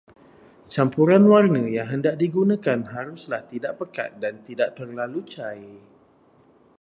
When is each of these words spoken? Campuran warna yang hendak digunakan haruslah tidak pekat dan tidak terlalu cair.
Campuran 0.73 1.23
warna 1.31 1.63
yang 1.75 1.87
hendak 1.93 2.15
digunakan 2.23 2.79
haruslah 2.93 3.43
tidak 3.51 3.73
pekat 3.85 4.09
dan 4.23 4.35
tidak 4.47 4.69
terlalu 4.77 5.19
cair. 5.33 5.75